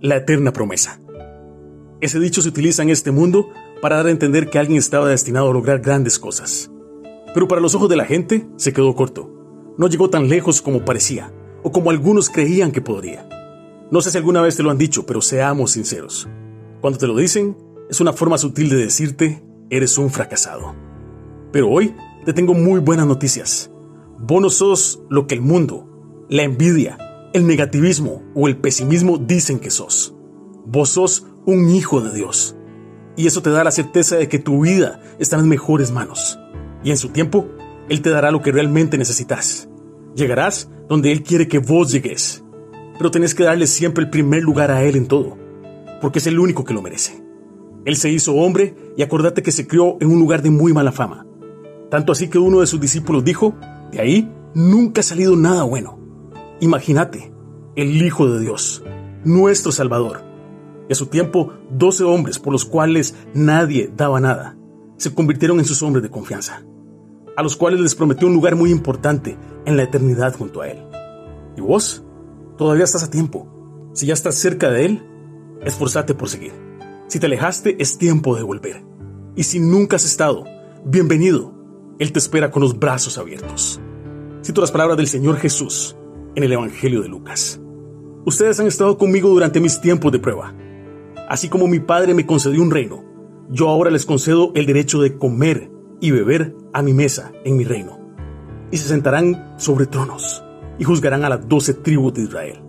[0.00, 1.00] la eterna promesa.
[2.00, 3.48] Ese dicho se utiliza en este mundo
[3.80, 6.70] para dar a entender que alguien estaba destinado a lograr grandes cosas.
[7.32, 9.30] Pero para los ojos de la gente se quedó corto.
[9.78, 11.32] No llegó tan lejos como parecía,
[11.62, 13.28] o como algunos creían que podría.
[13.90, 16.28] No sé si alguna vez te lo han dicho, pero seamos sinceros.
[16.80, 17.56] Cuando te lo dicen,
[17.88, 20.74] es una forma sutil de decirte, eres un fracasado.
[21.52, 21.94] Pero hoy
[22.24, 23.70] te tengo muy buenas noticias.
[24.18, 25.88] Vos no sos lo que el mundo,
[26.28, 26.98] la envidia,
[27.36, 30.14] el negativismo o el pesimismo dicen que sos.
[30.64, 32.56] Vos sos un hijo de Dios.
[33.16, 36.38] Y eso te da la certeza de que tu vida está en mejores manos.
[36.82, 37.48] Y en su tiempo,
[37.88, 39.68] Él te dará lo que realmente necesitas.
[40.14, 42.42] Llegarás donde Él quiere que vos llegues.
[42.98, 45.36] Pero tenés que darle siempre el primer lugar a Él en todo,
[46.00, 47.22] porque es el único que lo merece.
[47.84, 50.90] Él se hizo hombre y acordate que se crió en un lugar de muy mala
[50.90, 51.26] fama.
[51.90, 53.54] Tanto así que uno de sus discípulos dijo,
[53.92, 56.05] de ahí nunca ha salido nada bueno.
[56.60, 57.34] Imagínate,
[57.74, 58.82] el Hijo de Dios,
[59.24, 60.22] nuestro Salvador.
[60.88, 64.56] Y a su tiempo, doce hombres por los cuales nadie daba nada,
[64.96, 66.64] se convirtieron en sus hombres de confianza,
[67.36, 70.82] a los cuales les prometió un lugar muy importante en la eternidad junto a Él.
[71.58, 72.02] ¿Y vos?
[72.56, 73.90] Todavía estás a tiempo.
[73.92, 75.06] Si ya estás cerca de Él,
[75.62, 76.52] esforzate por seguir.
[77.06, 78.82] Si te alejaste, es tiempo de volver.
[79.34, 80.44] Y si nunca has estado,
[80.86, 81.52] bienvenido.
[81.98, 83.78] Él te espera con los brazos abiertos.
[84.42, 85.96] Cito las palabras del Señor Jesús
[86.36, 87.60] en el Evangelio de Lucas.
[88.24, 90.54] Ustedes han estado conmigo durante mis tiempos de prueba.
[91.28, 93.02] Así como mi Padre me concedió un reino,
[93.50, 95.70] yo ahora les concedo el derecho de comer
[96.00, 97.98] y beber a mi mesa en mi reino.
[98.70, 100.44] Y se sentarán sobre tronos
[100.78, 102.62] y juzgarán a las doce tribus de Israel.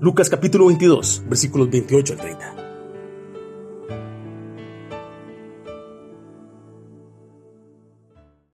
[0.00, 2.61] Lucas capítulo 22, versículos 28 al 30.